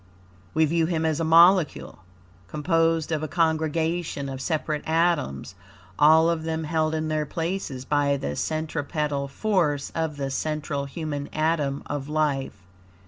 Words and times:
We 0.55 0.65
view 0.65 0.87
him 0.87 1.05
as 1.05 1.19
a 1.19 1.23
molecule, 1.23 1.99
composed 2.47 3.11
of 3.11 3.21
a 3.21 3.27
congregation 3.27 4.29
of 4.29 4.41
separate 4.41 4.81
atoms, 4.87 5.53
all 5.99 6.27
of 6.27 6.41
them 6.41 6.63
held 6.63 6.95
in 6.95 7.07
their 7.07 7.27
places 7.27 7.85
by 7.85 8.17
the 8.17 8.35
centripetal 8.35 9.27
force 9.27 9.91
of 9.93 10.17
the 10.17 10.31
central 10.31 10.85
human 10.85 11.27
atom 11.33 11.83
of 11.85 12.09
life. 12.09 12.63